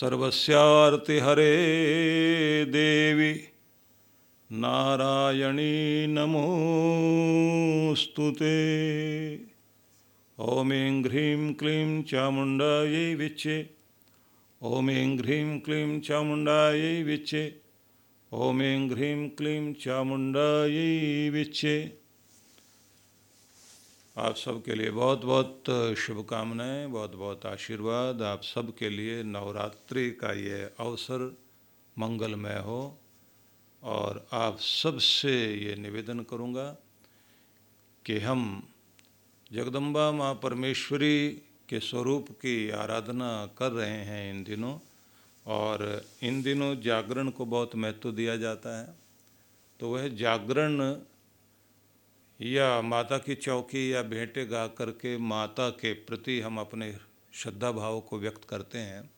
सर्वस्यार्तिहरे 0.00 2.64
देवी 2.64 3.34
नारायणी 4.50 6.06
नमोऽस्तु 6.08 8.30
ते। 8.30 9.46
ॐ 10.38 10.72
ऐं 10.72 11.04
ह्रीं 11.04 11.54
क्लीं 11.54 12.02
चामुण्डायै 12.02 13.14
विच्चे। 13.14 13.66
ॐ 14.62 14.88
ऐं 14.88 15.18
ह्रीं 15.18 15.60
क्लीं 15.60 16.00
चामुण्डायै 16.00 17.02
विच्चे। 17.02 17.60
ॐ 18.32 18.60
ऐं 18.60 18.90
ह्रीं 18.90 19.28
क्लीं 19.28 19.72
चामुण्डायै 19.72 21.28
विच्चे। 21.28 22.03
आप 24.16 24.36
सबके 24.36 24.74
लिए 24.74 24.90
बहुत 24.90 25.24
बहुत 25.24 25.64
शुभकामनाएँ 25.98 26.86
बहुत 26.86 27.14
बहुत 27.14 27.46
आशीर्वाद। 27.46 28.22
आप 28.22 28.42
सबके 28.42 28.88
लिए 28.88 29.22
नवरात्रि 29.22 30.10
का 30.10 30.32
ये 30.32 30.60
अवसर 30.80 31.36
मंगलमय 31.98 32.58
हो। 32.58 32.98
और 33.82 34.26
आप 34.32 34.58
सबसे 34.58 35.32
ये 35.54 35.74
निवेदन 35.76 36.20
करूँगा 36.20 36.76
कि 38.04 38.18
हम 38.18 38.68
जगदम्बा 39.52 40.10
माँ 40.12 40.34
परमेश्वरी 40.34 41.30
के 41.68 41.80
स्वरूप 41.80 42.30
की 42.30 42.70
आराधना 42.70 43.50
कर 43.58 43.72
रहे 43.72 44.04
हैं 44.04 44.30
इन 44.30 44.44
दिनों। 44.44 44.78
और 45.46 46.04
इन 46.22 46.42
दिनों 46.42 46.80
जागरण 46.80 47.28
को 47.30 47.44
बहुत 47.44 47.76
महत्व 47.76 48.12
दिया 48.12 48.36
जाता 48.36 48.78
है। 48.80 48.94
तो 49.80 49.92
वह 49.92 50.08
जागरण 50.08 50.78
या 52.44 52.80
माता 52.80 53.18
की 53.18 53.34
चौकी 53.34 53.92
या 53.94 54.02
भेंटे 54.02 54.46
गा 54.46 54.66
करके 54.66 55.18
माता 55.18 55.70
के 55.70 55.92
प्रति 55.92 56.40
हम 56.40 56.58
अपने 56.58 56.96
श्रद्धा 57.32 57.72
भाव 57.72 58.00
को 58.00 58.18
व्यक्त 58.18 58.44
करते 58.48 58.78
हैं 58.78 59.10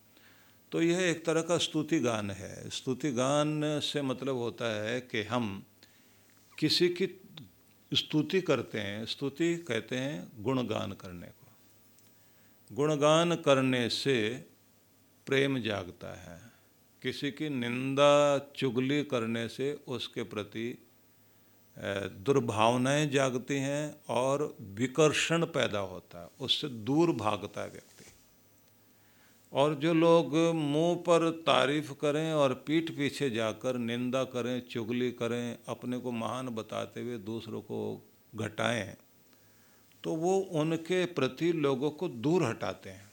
तो 0.72 0.82
यह 0.82 0.98
एक 0.98 1.24
तरह 1.24 1.42
का 1.42 1.58
स्तुति 1.58 2.00
गान 2.00 2.30
है। 2.30 2.70
स्तुति 2.70 3.12
गान 3.12 3.80
से 3.80 4.02
मतलब 4.02 4.36
होता 4.36 4.84
है 4.84 5.00
कि 5.00 5.22
हम 5.22 5.64
किसी 6.58 6.88
की 6.88 7.20
स्तुति 7.94 8.40
करते 8.40 8.80
हैं, 8.80 9.06
स्तुति 9.06 9.56
कहते 9.56 9.96
हैं 9.96 10.42
गुणगान 10.42 10.92
करने 10.92 11.26
को। 11.26 11.52
गुणगान 12.72 13.34
करने 13.34 13.88
से 13.88 14.46
प्रेम 15.26 15.58
जागता 15.58 16.14
है। 16.22 16.40
किसी 17.02 17.30
की 17.30 17.48
निंदा 17.48 18.38
चुगली 18.56 19.04
करने 19.04 19.48
से 19.48 19.80
उसके 19.86 20.22
प्रति 20.22 20.85
दुर्भावनाएँ 21.76 23.06
जागती 23.06 23.54
हैं 23.54 23.94
और 24.10 24.54
विकर्षण 24.74 25.44
पैदा 25.46 25.78
होता 25.78 26.20
है, 26.20 26.28
उससे 26.40 26.68
दूर 26.68 27.12
भागता 27.12 27.62
है 27.62 27.68
व्यक्ति। 27.68 28.04
और 29.52 29.74
जो 29.74 29.92
लोग 29.94 30.34
मुँह 30.54 30.94
पर 30.98 31.30
तारीफ़ 31.46 31.92
करें 31.92 32.32
और 32.32 32.54
पीठ 32.66 32.90
पीछे 32.90 33.30
जाकर 33.30 33.78
निंदा 33.78 34.22
करें, 34.24 34.60
चुगली 34.60 35.10
करें, 35.12 35.58
अपने 35.68 35.98
को 35.98 36.12
महान 36.12 36.48
बताते 36.48 37.00
हुए 37.00 37.18
दूसरों 37.18 37.60
को 37.60 38.00
घटाएँ 38.34 38.96
तो 40.04 40.14
वो 40.14 40.36
उनके 40.54 41.04
प्रति 41.06 41.52
लोगों 41.52 41.90
को 41.90 42.08
दूर 42.08 42.42
हटाते 42.44 42.90
हैं। 42.90 43.10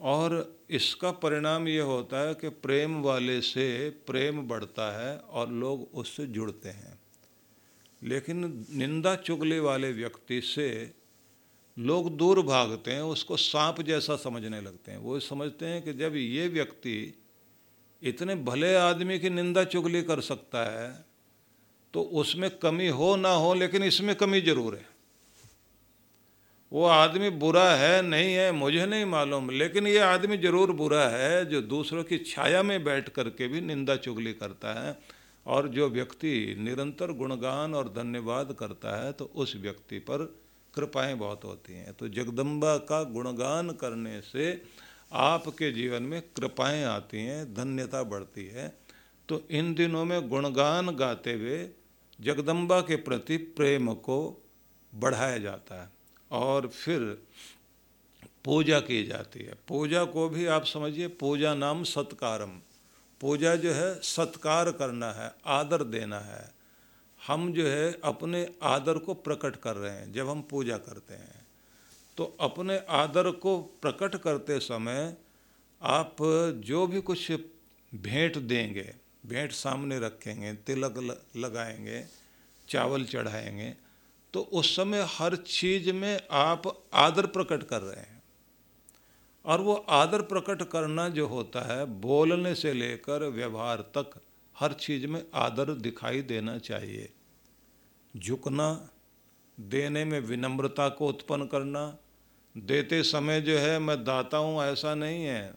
और 0.00 0.56
इसका 0.70 1.10
परिणाम 1.10 1.68
ये 1.68 1.80
होता 1.80 2.18
है 2.18 2.34
कि 2.34 2.48
प्रेम 2.48 3.00
वाले 3.02 3.40
से 3.40 3.90
प्रेम 4.06 4.40
बढ़ता 4.48 4.90
है 5.00 5.16
और 5.18 5.50
लोग 5.50 5.88
उससे 5.94 6.26
जुड़ते 6.26 6.68
हैं। 6.68 6.93
लेकिन 8.04 8.66
निंदा 8.72 9.14
चुगली 9.16 9.58
वाले 9.60 9.92
व्यक्ति 9.92 10.40
से 10.42 10.68
लोग 11.76 12.16
दूर 12.16 12.40
भागते 12.44 12.90
हैं, 12.90 13.02
उसको 13.02 13.36
सांप 13.38 13.80
जैसा 13.82 14.16
समझने 14.18 14.60
लगते 14.60 14.92
हैं। 14.92 14.98
वो 14.98 15.18
समझते 15.22 15.66
हैं 15.66 15.82
कि 15.82 15.92
जब 15.94 16.16
ये 16.16 16.48
व्यक्ति 16.50 16.96
इतने 18.02 18.34
भले 18.44 18.74
आदमी 18.76 19.18
की 19.18 19.30
निंदा 19.30 19.64
चुगली 19.66 20.02
कर 20.04 20.20
सकता 20.22 20.64
है 20.70 20.88
तो 21.94 22.02
उसमें 22.14 22.50
कमी 22.58 22.88
हो 22.90 23.14
ना 23.16 23.30
हो, 23.30 23.54
लेकिन 23.54 23.82
इसमें 23.84 24.14
कमी 24.16 24.40
ज़रूर 24.40 24.74
है। 24.74 24.86
वो 26.72 26.84
आदमी 26.86 27.30
बुरा 27.32 27.68
है, 27.72 28.02
नहीं 28.02 28.32
है, 28.34 28.50
मुझे 28.52 28.86
नहीं 28.86 29.04
मालूम, 29.06 29.50
लेकिन 29.52 29.86
ये 29.86 29.98
आदमी 30.00 30.36
ज़रूर 30.38 30.72
बुरा 30.74 31.08
है 31.08 31.44
जो 31.46 31.60
दूसरों 31.62 32.04
की 32.04 32.18
छाया 32.20 32.62
में 32.62 32.82
बैठ 32.84 33.08
करके 33.10 33.48
भी 33.48 33.60
निंदा 33.62 33.96
चुगली 33.98 34.32
करता 34.34 34.72
है। 34.80 34.92
और 35.46 35.68
जो 35.68 35.88
व्यक्ति 35.88 36.56
निरंतर 36.58 37.12
गुणगान 37.12 37.74
और 37.74 37.88
धन्यवाद 37.88 38.52
करता 38.52 38.96
है 39.04 39.12
तो 39.12 39.24
उस 39.34 39.56
व्यक्ति 39.56 39.98
पर 39.98 40.24
कृपाएँ 40.74 41.14
बहुत 41.14 41.44
होती 41.44 41.72
हैं। 41.72 41.92
तो 41.92 42.08
जगदम्बा 42.08 42.76
का 42.76 43.02
गुणगान 43.04 43.70
करने 43.70 44.20
से 44.20 44.62
आपके 45.12 45.70
जीवन 45.72 46.02
में 46.02 46.20
कृपाएँ 46.36 46.84
आती 46.84 47.18
हैं, 47.18 47.54
धन्यता 47.54 48.02
बढ़ती 48.02 48.46
है। 48.46 48.68
तो 49.28 49.42
इन 49.50 49.74
दिनों 49.74 50.04
में 50.04 50.28
गुणगान 50.28 50.90
गाते 50.96 51.32
हुए 51.32 51.68
जगदम्बा 52.20 52.80
के 52.80 52.96
प्रति 52.96 53.36
प्रेम 53.36 53.92
को 53.94 54.18
बढ़ाया 54.92 55.38
जाता 55.38 55.82
है 55.82 55.90
और 56.30 56.66
फिर 56.66 57.00
पूजा 58.44 58.80
की 58.80 59.04
जाती 59.04 59.40
है। 59.40 59.54
पूजा 59.68 60.04
को 60.04 60.28
भी 60.28 60.46
आप 60.46 60.64
समझिए, 60.64 61.08
पूजा 61.08 61.54
नाम 61.54 61.82
सत्कारम। 61.84 62.60
पूजा 63.20 63.54
जो 63.56 63.72
है 63.72 63.94
सत्कार 64.02 64.70
करना 64.72 65.10
है, 65.12 65.34
आदर 65.46 65.82
देना 65.84 66.18
है। 66.20 66.52
हम 67.20 67.52
जो 67.52 67.66
है 67.66 68.00
अपने 68.04 68.48
आदर 68.62 68.98
को 68.98 69.14
प्रकट 69.14 69.56
कर 69.56 69.76
रहे 69.76 69.92
हैं 69.92 70.12
जब 70.12 70.28
हम 70.28 70.42
पूजा 70.42 70.76
करते 70.78 71.14
हैं। 71.14 71.46
तो 72.16 72.24
अपने 72.40 72.78
आदर 72.88 73.30
को 73.36 73.58
प्रकट 73.82 74.16
करते 74.16 74.58
समय 74.60 75.16
आप 75.82 76.16
जो 76.64 76.86
भी 76.86 77.00
कुछ 77.00 77.30
भेंट 77.92 78.36
देंगे, 78.38 78.94
भेंट 79.26 79.52
सामने 79.52 79.98
रखेंगे, 79.98 80.52
तिलक 80.56 80.98
लगाएँगे, 81.36 82.04
चावल 82.68 83.04
चढ़ाएँगे 83.04 83.74
तो 84.34 84.40
उस 84.52 84.74
समय 84.76 85.06
हर 85.08 85.36
चीज़ 85.36 85.90
में 85.92 86.20
आप 86.30 86.62
आदर 86.94 87.26
प्रकट 87.26 87.62
कर 87.62 87.80
रहे 87.80 88.00
हैं। 88.00 88.13
और 89.44 89.60
वो 89.60 89.74
आदर 89.74 90.22
प्रकट 90.22 90.62
करना 90.62 91.08
जो 91.08 91.26
होता 91.26 91.60
है, 91.60 91.84
बोलने 91.86 92.54
से 92.54 92.72
लेकर 92.72 93.28
व्यवहार 93.28 93.80
तक 93.80 94.20
हर 94.58 94.72
चीज़ 94.72 95.06
में 95.06 95.26
आदर 95.34 95.70
दिखाई 95.70 96.22
देना 96.22 96.58
चाहिए। 96.58 97.12
झुकना, 98.16 98.88
देने 99.60 100.04
में 100.04 100.20
विनम्रता 100.20 100.88
को 100.88 101.08
उत्पन्न 101.08 101.46
करना, 101.46 101.98
देते 102.56 103.02
समय 103.02 103.40
जो 103.40 103.58
है, 103.58 103.78
मैं 103.78 104.04
दाता 104.04 104.36
हूँ, 104.36 104.62
ऐसा 104.62 104.94
नहीं 104.94 105.24
है। 105.24 105.54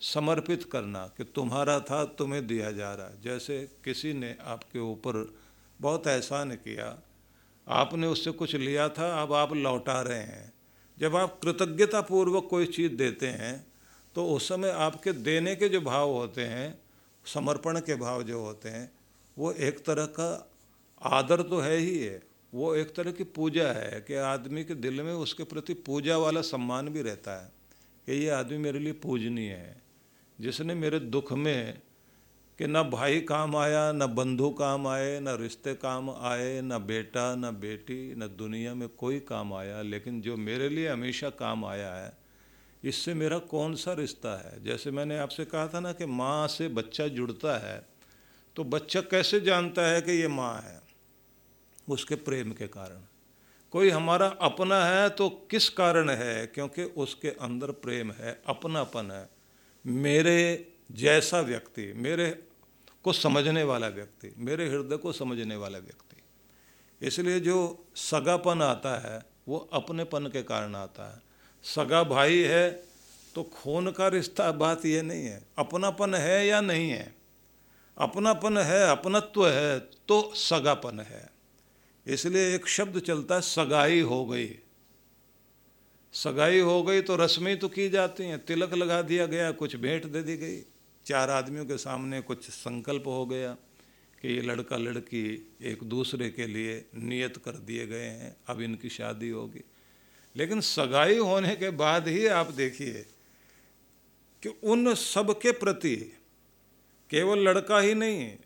समर्पित 0.00 0.64
करना 0.64 1.06
कि 1.16 1.24
तुम्हारा 1.24 1.80
था, 1.80 2.04
तुम्हें 2.04 2.46
दिया 2.46 2.72
जा 2.72 2.94
रहा 2.94 3.10
जैसे 3.24 3.68
किसी 3.84 4.12
ने 4.12 4.36
आपके 4.44 4.78
ऊपर 4.78 5.34
बहुत 5.80 6.06
एहसान 6.06 6.50
किया, 6.50 6.98
आपने 7.68 8.06
उससे 8.06 8.30
कुछ 8.30 8.54
लिया 8.54 8.88
था, 8.88 9.22
अब 9.22 9.32
आप 9.32 9.52
लौटा 9.52 10.02
रहे 10.02 10.18
हैं। 10.18 10.53
जब 10.98 11.16
आप 11.16 11.38
कृतज्ञता 11.42 12.00
पूर्वक 12.00 12.46
कोई 12.50 12.66
चीज़ 12.66 12.92
देते 12.92 13.26
हैं 13.26 13.66
तो 14.14 14.26
उस 14.26 14.48
समय 14.48 14.70
आपके 14.70 15.12
देने 15.12 15.54
के 15.56 15.68
जो 15.68 15.80
भाव 15.80 16.10
होते 16.10 16.42
हैं, 16.42 16.78
समर्पण 17.26 17.80
के 17.80 17.94
भाव 17.94 18.22
जो 18.22 18.40
होते 18.40 18.68
हैं, 18.68 18.90
वो 19.36 19.52
एक 19.52 19.78
तरह 19.84 20.06
का 20.06 20.50
आदर 21.02 21.42
तो 21.42 21.58
है 21.60 21.76
ही 21.76 21.98
है। 21.98 22.22
वो 22.54 22.74
एक 22.74 22.94
तरह 22.94 23.12
की 23.12 23.24
पूजा 23.24 23.66
है 23.72 24.00
कि 24.00 24.14
आदमी 24.14 24.64
के 24.64 24.74
दिल 24.74 25.02
में 25.02 25.12
उसके 25.12 25.44
प्रति 25.44 25.74
पूजा 25.74 26.16
वाला 26.16 26.40
सम्मान 26.40 26.88
भी 26.88 27.02
रहता 27.02 27.42
है 27.42 27.52
कि 28.06 28.12
ये 28.12 28.28
आदमी 28.28 28.58
मेरे 28.58 28.78
लिए 28.78 28.92
पूजनीय 28.92 29.50
है। 29.50 29.82
जिसने 30.40 30.74
मेरे 30.74 31.00
दुख 31.00 31.32
में 31.32 31.80
कि 32.58 32.66
न 32.66 32.82
भाई 32.82 33.20
काम 33.20 33.56
आया, 33.56 33.92
न 33.92 34.06
बंधु 34.06 34.50
काम 34.50 34.86
आए, 34.86 35.20
न 35.20 35.36
रिश्ते 35.40 35.74
काम 35.74 36.10
आए, 36.10 36.60
न 36.60 36.78
बेटा, 36.78 37.34
न 37.34 37.50
बेटी, 37.50 38.14
न 38.14 38.26
दुनिया 38.38 38.74
में 38.74 38.88
कोई 38.88 39.20
काम 39.20 39.52
आया, 39.54 39.82
लेकिन 39.82 40.20
जो 40.20 40.36
मेरे 40.36 40.68
लिए 40.68 40.88
हमेशा 40.88 41.30
काम 41.30 41.64
आया 41.64 41.94
है, 41.94 42.12
इससे 42.84 43.14
मेरा 43.14 43.38
कौन 43.38 43.74
सा 43.74 43.92
रिश्ता 43.92 44.36
है? 44.40 44.64
जैसे 44.64 44.90
मैंने 44.90 45.18
आपसे 45.18 45.44
कहा 45.44 45.66
था 45.68 45.80
ना 45.80 45.92
कि 45.92 46.06
माँ 46.06 46.46
से 46.48 46.68
बच्चा 46.68 47.06
जुड़ता 47.08 47.58
है 47.58 47.86
तो 48.56 48.64
बच्चा 48.64 49.00
कैसे 49.00 49.40
जानता 49.40 49.86
है 49.86 50.00
कि 50.00 50.12
ये 50.12 50.28
माँ 50.28 50.54
है? 50.62 50.80
उसके 51.88 52.14
प्रेम 52.14 52.52
के 52.52 52.66
कारण। 52.66 53.00
कोई 53.72 53.90
हमारा 53.90 54.26
अपना 54.40 54.84
है 54.84 55.08
तो 55.10 55.28
किस 55.50 55.68
कारण 55.68 56.10
है? 56.10 56.46
क्योंकि 56.46 56.82
उसके 56.82 57.28
अंदर 57.28 57.70
प्रेम 57.70 58.12
है, 58.12 58.40
अपनापन 58.46 59.10
है। 59.10 59.28
मेरे 59.84 60.72
जैसा 60.92 61.40
व्यक्ति, 61.40 61.92
मेरे 61.96 62.26
को 63.04 63.12
समझने 63.12 63.62
वाला 63.62 63.88
व्यक्ति, 63.88 64.34
मेरे 64.38 64.68
हृदय 64.68 64.96
को 64.96 65.12
समझने 65.12 65.56
वाला 65.56 65.78
व्यक्ति। 65.78 67.06
इसलिए 67.06 67.40
जो 67.40 67.84
सगापन 67.96 68.62
आता 68.62 68.98
है, 69.00 69.22
वो 69.48 69.58
अपनेपन 69.72 70.26
के 70.26 70.42
कारण 70.42 70.74
आता 70.74 71.12
है। 71.12 71.22
सगा 71.64 72.02
भाई 72.04 72.38
है 72.38 72.70
तो 73.34 73.42
खून 73.42 73.90
का 73.90 74.08
रिश्ता 74.08 74.50
बात 74.52 74.86
ये 74.86 75.02
नहीं 75.02 75.24
है। 75.24 75.42
अपनापन 75.58 76.14
है 76.14 76.46
या 76.46 76.60
नहीं 76.60 76.90
है? 76.90 77.14
अपनापन 77.98 78.58
है, 78.58 78.88
अपनत्व 78.88 79.48
है 79.48 79.78
तो 80.08 80.32
सगापन 80.34 81.00
है। 81.00 81.28
इसलिए 82.06 82.54
एक 82.54 82.66
शब्द 82.66 82.98
चलता 82.98 83.34
है, 83.34 83.40
सगाई 83.40 84.00
हो 84.00 84.24
गई। 84.26 84.48
सगाई 86.12 86.60
हो 86.60 86.82
गई 86.82 87.00
तो 87.00 87.16
रस्में 87.16 87.58
तो 87.58 87.68
की 87.68 87.88
जाती 87.88 88.24
हैं। 88.24 88.44
तिलक 88.44 88.74
लगा 88.74 89.02
दिया 89.02 89.26
गया, 89.26 89.50
कुछ 89.52 89.76
भेंट 89.76 90.04
दे 90.06 90.22
दी 90.22 90.36
गई। 90.36 90.60
चार 91.06 91.30
आदमियों 91.30 91.66
के 91.66 91.76
सामने 91.76 92.20
कुछ 92.20 92.50
संकल्प 92.50 93.06
हो 93.06 93.26
गया 93.26 93.52
कि 94.22 94.28
ये 94.28 94.42
लड़का 94.42 94.76
लड़की 94.76 95.54
एक 95.62 95.82
दूसरे 95.82 96.30
के 96.30 96.46
लिए 96.46 96.84
नियत 96.94 97.36
कर 97.36 97.52
दिए 97.52 97.86
गए 97.86 98.04
हैं, 98.04 98.36
अब 98.46 98.60
इनकी 98.60 98.88
शादी 98.88 99.28
होगी। 99.28 99.60
लेकिन 100.36 100.60
सगाई 100.60 101.18
होने 101.18 101.56
के 101.56 101.70
बाद 101.70 102.08
ही 102.08 102.26
आप 102.26 102.50
देखिए 102.50 103.06
कि 104.42 104.48
उन 104.48 104.94
सब 104.94 105.40
के 105.40 105.52
प्रति 105.52 105.96
केवल 107.10 107.38
लड़का 107.38 107.80
ही 107.80 107.94
नहीं, 107.94 108.36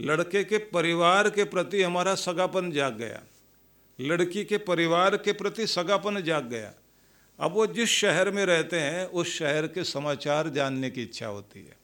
लड़के 0.00 0.44
के 0.44 0.58
परिवार 0.58 1.30
के 1.30 1.44
प्रति 1.44 1.82
हमारा 1.82 2.14
सगापन 2.14 2.70
जाग 2.72 2.96
गया। 2.96 3.22
लड़की 4.00 4.44
के 4.44 4.58
परिवार 4.58 5.16
के 5.16 5.32
प्रति 5.32 5.66
सगापन 5.66 6.20
जाग 6.20 6.44
गया। 6.44 6.74
अब 7.40 7.52
वो 7.52 7.66
जिस 7.66 7.88
शहर 7.88 8.30
में 8.30 8.46
रहते 8.46 8.80
हैं, 8.80 9.06
उस 9.06 9.38
शहर 9.38 9.66
के 9.66 9.84
समाचार 9.84 10.48
जानने 10.48 10.90
की 10.90 11.02
इच्छा 11.02 11.26
होती 11.26 11.60
है। 11.60 11.76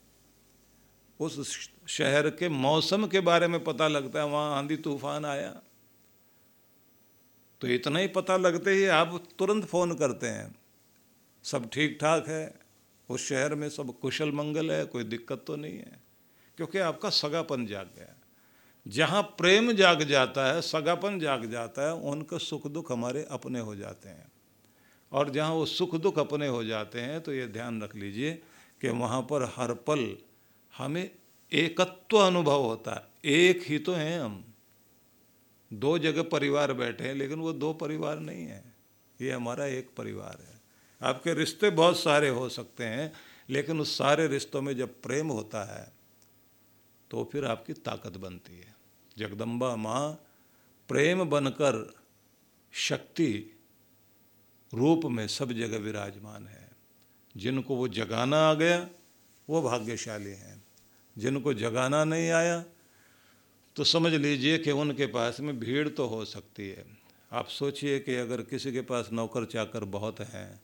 उस 1.21 1.71
शहर 1.89 2.31
के 2.31 2.49
मौसम 2.49 3.07
के 3.07 3.21
बारे 3.21 3.47
में 3.47 3.65
पता 3.65 3.89
लगता 3.89 4.21
है, 4.21 4.27
वहाँ 4.27 4.59
आंधी 4.59 4.77
तूफ़ान 4.77 5.25
आया। 5.25 5.61
तो 7.61 7.67
इतना 7.67 7.99
ही 7.99 8.09
पता 8.09 8.37
लगते 8.37 8.71
ही 8.71 8.87
आप 8.87 9.29
तुरंत 9.39 9.65
फ़ोन 9.65 9.95
करते 9.95 10.27
हैं। 10.27 10.55
सब 11.43 11.71
ठीक 11.71 11.99
ठाक 12.01 12.29
है, 12.29 12.55
उस 13.11 13.29
शहर 13.29 13.55
में 13.55 13.71
सब 13.71 13.99
कुशल 13.99 14.33
मंगल 14.33 14.73
है, 14.73 14.85
कोई 14.85 15.05
दिक्कत 15.05 15.45
तो 15.47 15.57
नहीं 15.57 15.79
है। 15.79 16.01
क्योंकि 16.57 16.79
आपका 16.79 17.11
सगापन 17.11 17.67
जाग 17.67 17.91
गया। 17.97 18.17
जहाँ 18.89 19.23
प्रेम 19.23 19.73
जाग 19.73 20.03
जाता 20.03 20.55
है, 20.55 20.63
सगापन 20.63 21.19
जाग 21.19 21.51
जाता 21.51 21.87
है, 21.87 21.95
उनका 21.95 22.39
सुख 22.39 22.67
दुख 22.67 22.93
हमारे 22.93 23.27
अपने 23.31 23.61
हो 23.61 23.77
जाते 23.77 24.09
हैं। 24.09 24.33
और 25.17 25.31
जहाँ 25.31 25.53
वो 25.53 25.67
सुख 25.67 25.95
दुख 25.97 26.19
अपने 26.19 26.47
हो 26.47 26.65
जाते 26.65 27.01
हैं 27.01 27.21
तो 27.21 27.33
ये 27.33 27.47
ध्यान 27.47 27.83
रख 27.83 27.95
लीजिए 27.97 28.33
कि 28.81 28.89
वहाँ 28.89 29.21
पर 29.23 29.43
हर 29.57 29.73
पल 29.75 30.17
हमें 30.75 31.11
एकत्व 31.53 32.19
अनुभव 32.19 32.63
होता 32.63 32.95
है। 32.95 33.31
एक 33.33 33.63
ही 33.63 33.79
तो 33.79 33.93
हैं 33.93 34.21
हम। 34.21 34.45
दो 35.73 35.99
जगह 35.99 36.23
परिवार 36.23 36.73
बैठे 36.73 37.05
हैं, 37.05 37.15
लेकिन 37.15 37.39
वो 37.39 37.53
दो 37.53 37.73
परिवार 37.73 38.19
नहीं 38.19 38.47
है। 38.47 38.63
ये 39.21 39.31
हमारा 39.31 39.67
एक 39.67 39.89
परिवार 39.97 40.39
है। 40.41 40.61
आपके 41.01 41.35
रिश्ते 41.35 41.71
बहुत 41.71 41.99
सारे 41.99 42.29
हो 42.29 42.49
सकते 42.49 42.85
हैं, 42.85 43.13
लेकिन 43.51 43.81
उस 43.81 43.97
सारे 43.99 44.27
रिश्तों 44.29 44.63
में 44.63 44.77
जब 44.77 45.01
प्रेम 45.03 45.29
होता 45.29 45.65
है 45.75 45.93
तो 47.11 47.29
फिर 47.33 47.45
आपकी 47.45 47.73
ताकत 47.73 48.17
बनती 48.17 48.59
है। 48.59 48.75
जगदम्बा 49.19 49.77
माँ 49.77 50.13
प्रेम 50.89 51.25
बनकर 51.25 51.95
शक्ति 52.73 53.56
रूप 54.77 55.01
में 55.05 55.27
सब 55.29 55.53
जगह 55.53 55.79
विराजमान 55.79 56.47
है। 56.47 56.71
जिनको 57.37 57.77
वो 57.77 57.89
जगाना 57.89 58.37
आ 58.37 58.55
गया, 58.55 58.89
वो 59.51 59.63
भाग्यशाली 59.63 60.31
हैं। 60.31 60.65
जिनको 61.19 61.55
जगाना 61.55 62.05
नहीं 62.05 62.31
आया 62.31 62.65
तो 63.77 63.85
समझ 63.85 64.13
लीजिए 64.13 64.59
कि 64.59 64.71
उनके 64.71 65.07
पास 65.07 65.41
में 65.41 65.59
भीड़ 65.59 65.89
तो 65.89 66.07
हो 66.07 66.25
सकती 66.25 66.69
है। 66.69 66.85
आप 67.33 67.49
सोचिए 67.49 67.99
कि 68.01 68.15
अगर 68.15 68.43
किसी 68.43 68.73
के 68.73 68.81
पास 68.81 69.09
नौकर 69.13 69.45
चाकर 69.45 69.85
बहुत 69.85 70.21
हैं, 70.21 70.61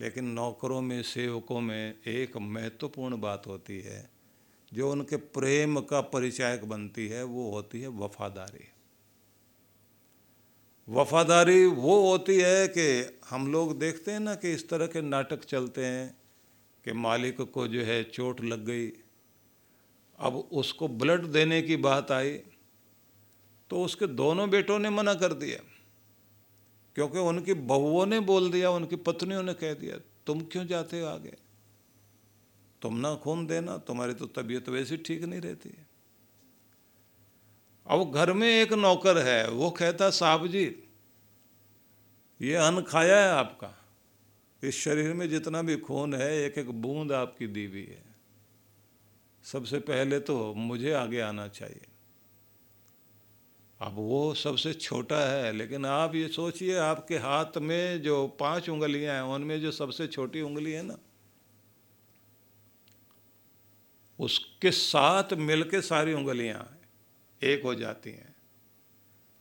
लेकिन 0.00 0.24
नौकरों 0.24 0.80
में, 0.80 1.02
सेवकों 1.02 1.60
में 1.60 1.94
एक 2.06 2.36
महत्वपूर्ण 2.36 3.20
बात 3.20 3.46
होती 3.46 3.80
है, 3.80 4.10
जो 4.74 4.92
उनके 4.92 5.16
प्रेम 5.16 5.80
का 5.80 6.00
परिचायक 6.00 6.64
बनती 6.64 7.08
है, 7.08 7.22
वो 7.24 7.50
होती 7.50 7.80
है 7.80 7.88
वफादारी। 7.88 8.68
वफादारी 10.90 11.64
वो 11.66 11.98
होती 12.02 12.36
है 12.36 12.66
कि 12.68 13.18
हम 13.28 13.46
लोग 13.52 13.78
देखते 13.78 14.12
हैं 14.12 14.20
ना 14.20 14.34
कि 14.34 14.52
इस 14.52 14.68
तरह 14.68 14.86
के 14.86 15.00
नाटक 15.02 15.44
चलते 15.44 15.84
हैं 15.84 16.06
कि 16.84 16.92
मालिक 16.92 17.40
को 17.40 17.66
जो 17.68 17.82
है 17.84 18.02
चोट 18.04 18.40
लग 18.40 18.64
गई। 18.64 18.86
अब 20.18 20.36
उसको 20.52 20.88
ब्लड 20.88 21.26
देने 21.26 21.60
की 21.62 21.76
बात 21.78 22.10
आई 22.10 22.32
तो 23.70 23.82
उसके 23.84 24.06
दोनों 24.06 24.48
बेटों 24.50 24.78
ने 24.78 24.90
मना 24.90 25.14
कर 25.14 25.32
दिया, 25.34 25.58
क्योंकि 26.96 27.18
उनकी 27.18 27.54
बहुओं 27.54 28.06
ने 28.06 28.18
बोल 28.22 28.50
दिया, 28.50 28.70
उनकी 28.70 28.96
पत्नियों 28.98 29.42
ने 29.42 29.54
कह 29.54 29.74
दिया, 29.74 29.98
तुम 30.26 30.40
क्यों 30.42 30.66
जाते 30.66 31.00
हो 31.00 31.06
आगे? 31.06 31.36
तुम 32.82 32.96
ना 32.96 33.14
खून 33.14 33.46
देना, 33.46 33.76
तुम्हारी 33.78 34.14
तो 34.14 34.26
तबीयत 34.26 34.68
वैसे 34.68 34.96
ठीक 34.96 35.24
नहीं 35.24 35.40
रहती 35.40 35.68
अब 37.86 38.12
घर 38.12 38.32
में 38.32 38.48
एक 38.48 38.72
नौकर 38.72 39.18
है, 39.18 39.50
वो 39.50 39.70
कहता, 39.70 40.10
साहब 40.10 40.46
जी, 40.46 40.82
ये 42.42 42.54
अन्न 42.54 42.82
खाया 42.82 43.16
है 43.16 43.32
आपका? 43.32 43.76
इस 44.64 44.80
शरीर 44.80 45.14
में 45.14 45.30
जितना 45.30 45.62
भी 45.62 45.76
खून 45.76 46.14
है 46.14 46.42
एक 46.42 46.58
एक 46.58 46.70
बूंद 46.70 47.12
आपकी 47.12 47.46
दी 47.46 47.66
हुई 47.66 47.84
है। 47.84 48.04
सबसे 49.44 49.78
पहले 49.78 50.20
तो 50.20 50.54
मुझे 50.54 50.92
आगे 50.92 51.20
आना 51.20 51.48
चाहिए। 51.48 51.86
अब 53.80 53.92
वो 53.92 54.34
सबसे 54.34 54.74
छोटा 54.74 55.18
है, 55.18 55.52
लेकिन 55.52 55.86
आप 55.86 56.14
ये 56.14 56.28
सोचिए, 56.28 56.76
आपके 56.76 57.16
हाथ 57.16 57.58
में 57.58 58.02
जो 58.02 58.26
पाँच 58.26 58.68
उंगलियाँ 58.68 59.14
हैं, 59.14 59.22
उनमें 59.22 59.60
जो 59.60 59.70
सबसे 59.70 60.06
छोटी 60.06 60.40
उंगली 60.40 60.72
है 60.72 60.82
ना, 60.82 60.96
उसके 64.18 64.70
साथ 64.70 65.32
मिलके 65.32 65.80
सारी 65.80 66.12
उंगलियाँ 66.12 66.79
एक 67.42 67.62
हो 67.62 67.74
जाती 67.74 68.10
हैं। 68.10 68.34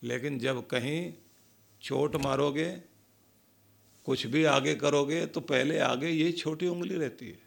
लेकिन 0.04 0.40
जब 0.40 0.68
कहीं 0.68 1.14
चोट 1.82 2.16
मारोगे, 2.16 2.82
कुछ 4.06 4.26
भी 4.26 4.44
आगे 4.44 4.76
करोगे 4.76 5.26
तो 5.26 5.42
पहले 5.42 5.80
आगे 5.80 6.10
ये 6.10 6.32
छोटी 6.32 6.68
उंगली 6.68 6.96
रहती 6.96 7.28
है। 7.28 7.40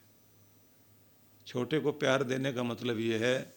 छोटे 1.46 1.78
को 1.78 1.93
प्यार 1.93 2.22
देने 2.22 2.52
का 2.52 2.62
मतलब 2.62 2.99
ये 2.99 3.19
है 3.19 3.54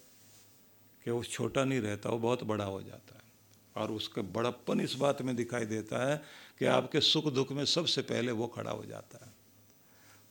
कि 1.03 1.11
वो 1.11 1.23
छोटा 1.23 1.63
नहीं 1.63 1.81
रहता, 1.81 2.09
वो 2.09 2.17
बहुत 2.17 2.43
बड़ा 2.43 2.65
हो 2.65 2.81
जाता 2.81 3.15
है। 3.15 3.25
और 3.75 3.91
उसका 3.91 4.21
बड़प्पन 4.21 4.81
इस 4.81 4.93
बात 4.93 5.21
में 5.21 5.35
दिखाई 5.35 5.65
देता 5.65 6.11
है 6.11 6.23
कि 6.59 6.65
आपके 6.65 7.01
सुख 7.01 7.33
दुख 7.33 7.51
में 7.51 7.65
सबसे 7.65 8.01
पहले 8.01 8.31
वो 8.31 8.47
खड़ा 8.47 8.71
हो 8.71 8.85
जाता 8.85 9.25
है। 9.25 9.31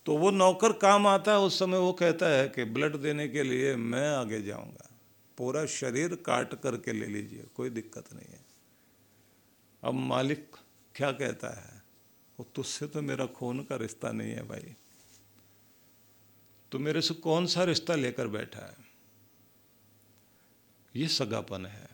तो 0.06 0.16
वो 0.16 0.30
नौकर 0.30 0.72
काम 0.72 1.06
आता 1.06 1.32
है, 1.32 1.38
उस 1.38 1.58
समय 1.58 1.78
वो 1.78 1.92
कहता 1.92 2.28
है 2.28 2.48
कि 2.48 2.64
ब्लड 2.64 2.96
देने 2.96 3.28
के 3.28 3.42
लिए 3.42 3.76
मैं 3.76 4.08
आगे 4.08 4.42
जाऊँगा। 4.42 4.93
पूरा 5.38 5.66
शरीर 5.66 6.14
काट 6.14 6.54
करके 6.54 6.92
ले 6.92 7.06
लीजिए, 7.06 7.44
कोई 7.54 7.70
दिक्कत 7.70 8.12
नहीं 8.12 8.32
है। 8.32 8.44
अब 9.84 9.94
मालिक 9.94 10.56
क्या 10.94 11.12
कहता 11.12 11.48
है? 11.48 11.82
वो 12.40 12.50
तुझसे 12.54 12.86
तो 12.86 13.02
मेरा 13.02 13.26
खून 13.26 13.62
का 13.62 13.76
रिश्ता 13.76 14.12
नहीं 14.12 14.32
है 14.32 14.48
भाई। 14.48 14.76
तो 16.72 16.78
मेरे 16.78 17.00
से 17.00 17.14
कौन 17.14 17.46
सा 17.46 17.64
रिश्ता 17.64 17.94
लेकर 17.94 18.28
बैठा 18.28 18.66
है? 18.66 18.76
ये 20.96 21.08
सगापन 21.08 21.66
है। 21.66 21.88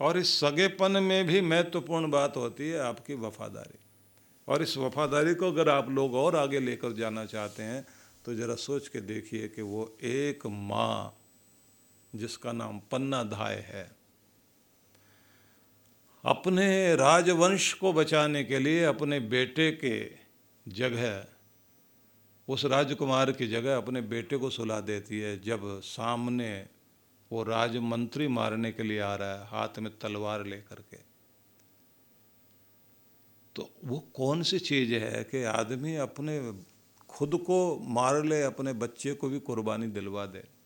और 0.00 0.18
इस 0.18 0.40
सगेपन 0.40 0.92
में 0.92 1.26
भी 1.26 1.40
महत्वपूर्ण 1.40 2.10
बात 2.10 2.36
होती 2.36 2.68
है 2.68 2.78
आपकी 2.78 3.14
वफादारी। 3.14 3.78
और 4.48 4.62
इस 4.62 4.76
वफादारी 4.76 5.34
को 5.34 5.48
अगर 5.48 5.68
आप 5.68 5.88
लोग 5.88 6.14
और 6.14 6.36
आगे 6.36 6.60
लेकर 6.60 6.92
जाना 6.92 7.24
चाहते 7.24 7.62
हैं 7.62 7.86
तो 8.24 8.34
ज़रा 8.34 8.54
सोच 8.54 8.88
के 8.88 9.00
देखिए 9.00 9.48
कि 9.48 9.62
वो 9.62 9.98
एक 10.02 10.46
माँ 10.46 11.17
जिसका 12.18 12.52
नाम 12.52 12.78
पन्ना 12.78 13.22
धाय 13.22 13.54
है। 13.54 13.96
अपने 16.24 16.94
राजवंश 16.96 17.72
को 17.72 17.92
बचाने 17.92 18.44
के 18.44 18.58
लिए 18.58 18.84
अपने 18.84 19.20
बेटे 19.20 19.70
के 19.84 20.10
जगह, 20.72 21.26
उस 22.48 22.64
राजकुमार 22.64 23.32
की 23.32 23.48
जगह 23.48 23.76
अपने 23.76 24.00
बेटे 24.00 24.36
को 24.36 24.50
सुला 24.50 24.80
देती 24.80 25.20
है, 25.20 25.40
जब 25.40 25.80
सामने 25.80 26.66
वो 27.32 27.42
राजमंत्री 27.42 28.28
मारने 28.28 28.72
के 28.72 28.82
लिए 28.82 29.00
आ 29.00 29.14
रहा 29.14 29.34
है, 29.34 29.46
हाथ 29.46 29.78
में 29.78 29.98
तलवार 29.98 30.44
लेकर 30.46 30.76
के। 30.76 30.96
तो 33.56 33.70
वो 33.84 33.98
कौन 34.14 34.42
सी 34.42 34.58
चीज़ 34.58 34.94
है 34.94 35.24
कि 35.24 35.42
आदमी 35.42 35.96
अपने 35.96 36.52
खुद 37.08 37.34
को 37.46 37.78
मार 37.78 38.24
ले, 38.24 38.42
अपने 38.42 38.72
बच्चे 38.72 39.12
को 39.12 39.28
भी 39.28 39.40
कुर्बानी 39.40 39.86
दिलवा 39.86 40.26
दे? 40.26 40.57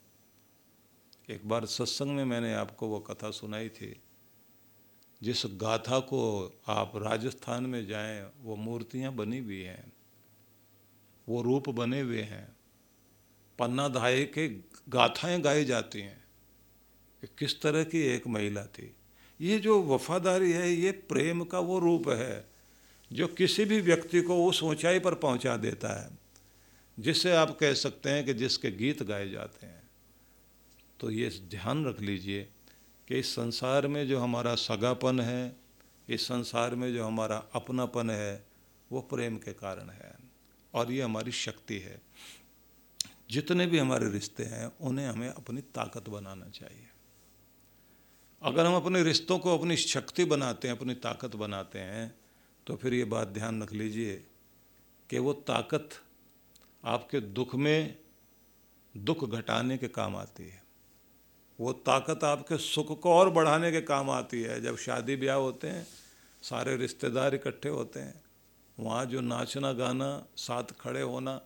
एक 1.30 1.48
बार 1.48 1.66
सत्संग 1.66 2.16
में 2.16 2.24
मैंने 2.24 2.54
आपको 2.54 2.88
वो 2.88 3.00
कथा 3.00 3.30
सुनाई 3.30 3.68
थी, 3.68 4.00
जिस 5.22 5.42
गाथा 5.46 5.98
को 5.98 6.52
आप 6.68 6.92
राजस्थान 6.96 7.66
में 7.66 7.86
जाएँ, 7.86 8.30
वो 8.42 8.56
मूर्तियाँ 8.56 9.12
बनी 9.12 9.38
हुई 9.38 9.60
हैं, 9.60 9.92
वो 11.28 11.42
रूप 11.42 11.68
बने 11.68 12.00
हुए 12.00 12.22
हैं। 12.22 12.56
पन्ना 13.58 13.88
धाये 13.88 14.24
के 14.24 14.48
गाथाएँ 14.88 15.40
गाई 15.40 15.64
जाती 15.64 16.00
हैं। 16.00 16.24
कि 17.20 17.26
किस 17.38 17.62
तरह 17.62 17.84
की 17.84 18.00
एक 18.00 18.26
महिला 18.26 18.66
थी? 18.66 18.96
ये 19.40 19.58
जो 19.58 19.82
वफादारी 19.82 20.52
है, 20.52 20.72
ये 20.72 20.92
प्रेम 20.92 21.44
का 21.44 21.58
वो 21.58 21.78
रूप 21.78 22.08
है, 22.08 22.50
जो 23.12 23.26
किसी 23.28 23.64
भी 23.64 23.80
व्यक्ति 23.80 24.22
को 24.22 24.46
उस 24.46 24.62
ऊंचाई 24.62 24.98
पर 24.98 25.14
पहुँचा 25.14 25.56
देता 25.56 26.02
है 26.02 26.22
जिससे 27.00 27.32
आप 27.32 27.58
कह 27.58 27.74
सकते 27.74 28.10
हैं 28.10 28.24
कि 28.24 28.34
जिसके 28.34 28.70
गीत 28.70 29.02
गाए 29.02 29.28
जाते 29.28 29.66
हैं। 29.66 29.81
तो 31.02 31.10
ये 31.10 31.28
ध्यान 31.50 31.84
रख 31.86 32.00
लीजिए 32.00 32.42
कि 33.08 33.18
इस 33.18 33.34
संसार 33.34 33.86
में 33.86 34.06
जो 34.08 34.18
हमारा 34.18 34.54
सगापन 34.54 35.20
है, 35.20 35.56
इस 36.08 36.26
संसार 36.26 36.74
में 36.74 36.94
जो 36.94 37.04
हमारा 37.04 37.36
अपनापन 37.54 38.10
है, 38.10 38.46
वो 38.92 39.00
प्रेम 39.00 39.36
के 39.36 39.52
कारण 39.52 39.90
है 39.90 40.14
और 40.74 40.92
ये 40.92 41.02
हमारी 41.02 41.32
शक्ति 41.32 41.78
है। 41.78 42.00
जितने 43.30 43.66
भी 43.66 43.78
हमारे 43.78 44.10
रिश्ते 44.10 44.44
हैं, 44.44 44.72
उन्हें 44.80 45.06
हमें 45.06 45.28
अपनी 45.28 45.60
ताकत 45.60 46.08
बनाना 46.08 46.48
चाहिए। 46.50 46.88
अगर 48.42 48.66
हम 48.66 48.76
अपने 48.76 49.02
रिश्तों 49.02 49.38
को 49.38 49.58
अपनी 49.58 49.76
शक्ति 49.76 50.24
बनाते 50.24 50.68
हैं, 50.68 50.76
अपनी 50.76 50.94
ताकत 50.94 51.36
बनाते 51.36 51.78
हैं 51.78 52.14
तो 52.66 52.76
फिर 52.76 52.94
ये 52.94 53.04
बात 53.04 53.28
ध्यान 53.28 53.62
रख 53.62 53.72
लीजिए 53.72 54.24
कि 55.10 55.18
वो 55.18 55.32
ताकत 55.32 55.88
आपके 56.84 57.20
दुख 57.20 57.54
में 57.54 57.98
दुख 58.96 59.30
घटाने 59.30 59.78
के 59.78 59.88
काम 59.88 60.16
आती 60.16 60.42
है। 60.42 60.61
वो 61.62 61.72
ताकत 61.86 62.24
आपके 62.24 62.56
सुख 62.58 62.98
को 63.00 63.12
और 63.12 63.30
बढ़ाने 63.30 63.70
के 63.72 63.80
काम 63.82 64.10
आती 64.10 64.42
है। 64.42 64.60
जब 64.60 64.76
शादी 64.78 65.16
ब्याह 65.16 65.36
होते 65.38 65.68
हैं, 65.68 65.86
सारे 66.42 66.76
रिश्तेदार 66.76 67.34
इकट्ठे 67.34 67.68
होते 67.70 68.00
हैं, 68.00 68.14
वहाँ 68.78 69.04
जो 69.06 69.20
नाचना 69.22 69.72
गाना, 69.74 70.26
साथ 70.38 70.72
खड़े 70.80 71.02
होना 71.02 71.40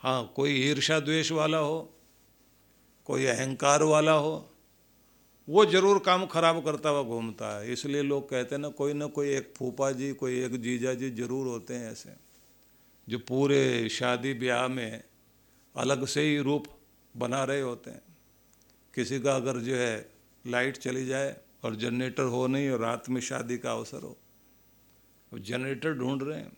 हाँ 0.00 0.32
कोई 0.36 0.52
ईर्षा 0.62 0.98
द्वेष 1.00 1.30
वाला 1.32 1.58
हो, 1.58 1.78
कोई 3.08 3.24
अहंकार 3.26 3.82
वाला 3.84 4.12
हो, 4.14 4.48
वो 5.48 5.64
ज़रूर 5.66 5.98
काम 5.98 6.26
खराब 6.26 6.62
करता 6.64 6.88
हुआ 6.88 7.02
घूमता 7.04 7.48
है। 7.58 7.72
इसलिए 7.72 8.02
लोग 8.02 8.28
कहते 8.30 8.54
हैं 8.54 8.60
ना, 8.62 8.68
कोई 8.70 8.92
ना 8.92 9.06
कोई 9.08 9.28
एक 9.30 9.52
फूफा 9.56 9.90
जी, 9.92 10.12
कोई 10.12 10.40
एक 10.40 10.60
जीजा 10.62 10.94
जी 10.94 11.10
ज़रूर 11.12 11.46
होते 11.46 11.74
हैं 11.74 11.90
ऐसे, 11.92 12.14
जो 13.08 13.18
पूरे 13.20 13.88
शादी 13.90 14.34
ब्याह 14.36 14.66
में 14.68 15.02
अलग 15.74 16.04
से 16.06 16.22
ही 16.22 16.38
रूप 16.40 16.66
बना 17.14 17.42
रहे 17.44 17.60
होते 17.60 17.90
हैं। 17.90 18.02
किसी 18.98 19.20
का 19.20 19.34
अगर 19.36 19.58
जो 19.60 19.74
है 19.76 19.94
लाइट 20.44 20.76
चली 20.76 21.06
जाए 21.06 21.36
और 21.64 21.76
जनरेटर 21.76 22.22
हो 22.28 22.46
नहीं 22.46 22.70
और 22.70 22.80
रात 22.80 23.08
में 23.08 23.20
शादी 23.22 23.58
का 23.58 23.72
अवसर 23.72 24.02
हो 24.02 24.16
जनरेटर 25.32 25.94
ढूंढ 25.94 26.22
रहे 26.22 26.38
हैं। 26.38 26.52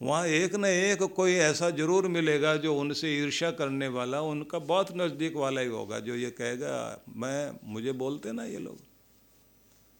वहाँ 0.00 0.26
एक 0.28 0.54
न 0.54 0.64
एक 0.64 1.02
कोई 1.16 1.32
ऐसा 1.32 1.70
ज़रूर 1.70 2.08
मिलेगा 2.08 2.54
जो 2.56 2.74
उनसे 2.76 3.12
ईर्ष्या 3.16 3.50
करने 3.50 3.88
वाला, 3.88 4.20
उनका 4.20 4.58
बहुत 4.60 4.88
नज़दीक 4.96 5.36
वाला 5.36 5.60
ही 5.60 5.68
होगा, 5.68 5.98
जो 6.00 6.14
ये 6.14 6.30
कहेगा, 6.30 7.02
मैं, 7.16 7.58
मुझे 7.64 7.92
बोलते 7.94 8.32
ना 8.32 8.44
ये 8.44 8.58
लोग। 8.58 8.78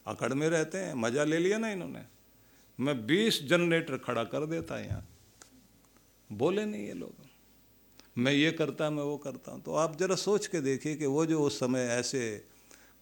अकड़ 0.06 0.32
में 0.34 0.48
रहते 0.48 0.78
हैं, 0.78 0.94
मज़ा 0.94 1.24
ले 1.24 1.38
लिया 1.38 1.58
ना 1.58 1.68
इन्होंने। 1.68 2.04
मैं 2.78 3.06
बीस 3.06 3.42
जनरेटर 3.42 3.96
खड़ा 3.96 4.24
कर 4.24 4.46
देता 4.46 4.78
यहाँ। 4.78 5.04
बोले 6.30 6.64
नहीं 6.64 6.86
ये 6.86 6.94
लोग। 6.94 7.23
मैं 8.18 8.32
ये 8.32 8.50
करता, 8.52 8.90
मैं 8.90 9.02
वो 9.02 9.16
करता 9.16 9.52
हूँ। 9.52 9.62
तो 9.62 9.74
आप 9.74 9.98
ज़रा 9.98 10.14
सोच 10.14 10.46
के 10.46 10.60
देखिए 10.60 10.94
कि 10.94 11.06
वो 11.06 11.26
जो 11.26 11.42
उस 11.42 11.60
समय 11.60 11.80
ऐसे 11.80 12.44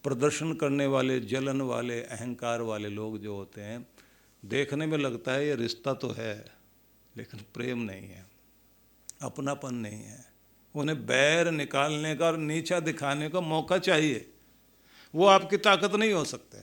प्रदर्शन 0.04 0.52
करने 0.54 0.86
वाले, 0.86 1.20
जलन 1.20 1.60
वाले, 1.60 2.02
अहंकार 2.02 2.60
वाले 2.60 2.88
लोग 2.88 3.18
जो 3.18 3.36
होते 3.36 3.60
हैं, 3.60 3.86
देखने 4.44 4.86
में 4.86 4.98
लगता 4.98 5.32
है 5.32 5.46
ये 5.46 5.54
रिश्ता 5.54 5.94
तो 5.94 6.08
है, 6.08 6.52
लेकिन 7.16 7.40
प्रेम 7.54 7.78
नहीं 7.78 8.08
है, 8.08 8.26
अपनापन 9.22 9.74
नहीं 9.74 10.02
है। 10.02 10.24
उन्हें 10.74 11.06
बैर 11.06 11.50
निकालने 11.50 12.14
का 12.16 12.26
और 12.26 12.36
नीचा 12.36 12.80
दिखाने 12.80 13.28
का 13.28 13.40
मौका 13.40 13.78
चाहिए। 13.78 14.32
वो 15.14 15.26
आपकी 15.26 15.56
ताकत 15.56 15.94
नहीं 15.94 16.12
हो 16.12 16.24
सकते। 16.24 16.58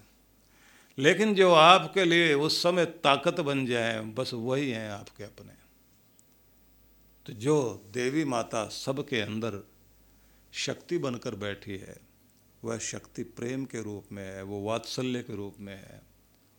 लेकिन 0.98 1.36
जो 1.36 1.52
आपके 1.52 2.06
लिए 2.06 2.34
उस 2.34 2.64
समय 2.64 2.86
ताकत 2.86 3.40
बन 3.40 3.66
जाए, 3.66 4.00
बस 4.00 4.32
वही 4.34 4.72
हैं 4.72 4.90
आपके 4.92 5.24
अपने। 5.24 5.59
तो 7.26 7.34
जो 7.34 7.86
देवी 7.92 8.26
माता 8.26 8.68
सबके 8.68 9.22
अंदर 9.22 9.68
शक्ति 10.54 10.98
बनकर 10.98 11.36
बैठी 11.36 11.78
है, 11.78 11.98
वह 12.64 12.78
शक्ति 12.78 13.24
प्रेम 13.24 13.66
के 13.66 13.84
रूप 13.84 14.06
में 14.12 14.24
है, 14.24 14.44
वो 14.44 14.64
वात्सल्य 14.64 15.24
के 15.24 15.36
रूप 15.36 15.56
में 15.60 15.76
है, 15.76 16.02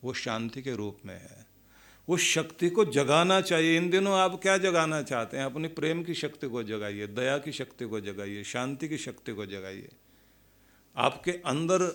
वो 0.05 0.13
शांति 0.13 0.63
के 0.63 0.75
रूप 0.75 0.99
में 1.07 1.23
है। 1.23 1.47
उस 2.09 2.21
शक्ति 2.21 2.71
को 2.71 2.85
जगाना 2.85 3.41
चाहिए। 3.41 3.77
इन 3.77 3.91
दिनों 3.91 4.19
आप 4.19 4.41
क्या 4.43 4.59
जगाना 4.59 5.03
चाहते 5.03 5.37
हैं? 5.37 5.45
अपनी 5.45 5.69
प्रेम 5.69 6.05
की 6.05 6.15
शक्ति 6.15 6.49
को 6.49 6.63
जगाइए, 6.63 7.07
दया 7.07 7.39
की 7.39 7.53
शक्ति 7.53 7.85
को 7.85 8.01
जगाइए, 8.01 8.45
शांति 8.45 8.89
की 8.89 8.99
शक्ति 8.99 9.33
को 9.33 9.47
जगाइए। 9.47 9.89
आपके 10.97 11.31
अंदर 11.31 11.87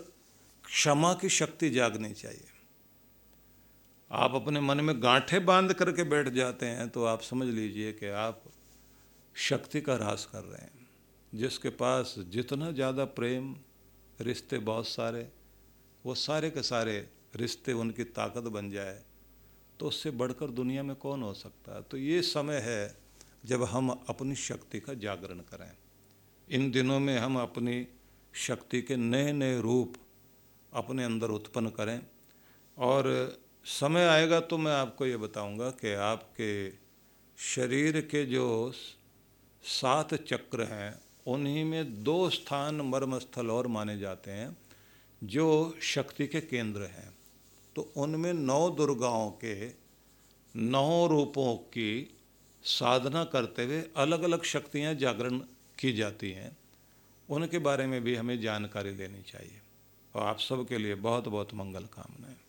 क्षमा 0.66 1.14
की 1.14 1.30
शक्ति 1.30 1.70
जागनी 1.70 2.14
चाहिए। 2.14 2.48
आप 4.12 4.36
अपने 4.36 4.60
मन 4.60 4.82
में 4.82 5.04
गांठे 5.04 5.40
बाँध 5.40 5.74
करके 5.74 6.04
बैठ 6.04 6.30
जाते 6.30 6.66
हैं 6.66 6.90
तो 6.90 7.04
आप 7.04 7.22
समझ 7.22 7.48
लीजिए 7.48 7.94
कि 7.94 8.06
आप 8.06 8.44
शक्ति 9.36 9.82
का 9.82 9.94
ह्रास 9.94 10.25
कर 10.25 10.44
रहे 10.44 10.62
हैं। 10.62 10.88
जिसके 11.34 11.70
पास 11.72 12.15
जितना 12.30 12.72
ज़्यादा 12.72 13.06
प्रेम 13.13 13.56
रिश्ते 14.20 14.58
बहुत 14.60 14.88
सारे, 14.88 15.27
वो 16.06 16.15
सारे 16.15 16.50
के 16.50 16.62
सारे 16.63 16.98
रिश्ते 17.36 17.74
उनकी 17.74 18.04
ताकत 18.13 18.44
बन 18.50 18.70
जाए 18.72 19.01
तो 19.80 19.88
उससे 19.88 20.12
बढ़कर 20.13 20.51
दुनिया 20.51 20.84
में 20.84 20.96
कौन 20.96 21.24
हो 21.24 21.34
सकता 21.34 21.75
है? 21.75 21.82
तो 21.82 21.98
ये 21.98 22.22
समय 22.24 22.60
है 22.63 22.96
जब 23.46 23.63
हम 23.63 23.89
अपनी 24.10 24.36
शक्ति 24.38 24.80
का 24.80 24.94
जागरण 24.96 25.39
करें। 25.46 25.72
इन 26.48 26.70
दिनों 26.72 27.00
में 27.00 27.18
हम 27.18 27.38
अपनी 27.39 27.88
शक्ति 28.34 28.82
के 28.82 28.96
नए 28.96 29.32
नए 29.34 29.60
रूप 29.62 29.96
अपने 30.74 31.04
अंदर 31.04 31.30
उत्पन्न 31.32 31.70
करें। 31.70 32.00
और 32.77 33.38
समय 33.65 34.08
आएगा 34.08 34.39
तो 34.42 34.58
मैं 34.58 34.74
आपको 34.74 35.06
ये 35.06 35.18
बताऊँगा 35.18 35.70
कि 35.72 35.94
आपके 36.04 36.70
शरीर 37.38 38.00
के 38.01 38.25
जो 38.25 38.48
सात 39.66 40.14
चक्र 40.14 40.64
हैं, 40.64 41.02
उन्हीं 41.28 41.66
में 41.66 42.04
दो 42.04 42.30
स्थान 42.30 42.76
मर्म 42.76 43.20
स्थल 43.20 43.52
और 43.52 43.68
माने 43.68 43.98
जाते 43.98 44.32
हैं, 44.32 44.58
जो 45.24 45.78
शक्ति 45.82 46.28
के 46.28 46.42
केंद्र 46.42 46.82
हैं। 46.82 47.18
तो 47.76 47.94
उनमें 47.98 48.34
नौ 48.34 48.70
दुर्गाओं 48.70 49.32
के 49.32 49.70
नौ 50.56 51.08
रूपों 51.08 51.56
की 51.56 52.18
साधना 52.64 53.24
करते 53.24 53.64
हुए 53.64 53.84
अलग 53.98 54.22
अलग 54.22 54.44
शक्तियाँ 54.44 54.94
जागरण 54.94 55.38
की 55.80 55.94
जाती 55.94 56.32
हैं। 56.32 56.58
उनके 57.30 57.58
बारे 57.58 57.88
में 57.88 58.02
भी 58.02 58.16
हमें 58.16 58.42
जानकारी 58.42 58.92
लेनी 58.92 59.22
चाहिए। 59.22 59.62
और 60.16 60.22
आप 60.22 60.40
सबके 60.40 60.78
लिए 60.78 60.96
बहुत 60.96 61.28
बहुत 61.28 61.54
मंगल 61.54 61.84
कामनाएँ। 61.84 62.45